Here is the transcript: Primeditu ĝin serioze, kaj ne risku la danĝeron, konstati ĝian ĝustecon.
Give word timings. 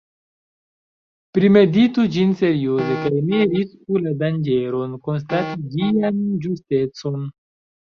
Primeditu 1.37 2.05
ĝin 2.15 2.31
serioze, 2.39 2.97
kaj 3.03 3.13
ne 3.27 3.43
risku 3.53 4.01
la 4.07 4.15
danĝeron, 4.25 4.99
konstati 5.11 5.71
ĝian 5.77 6.27
ĝustecon. 6.49 7.33